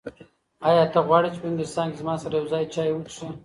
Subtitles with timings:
[0.67, 3.29] ایا ته غواړې چې په انګلستان کې زما سره یو ځای چای وڅښې؟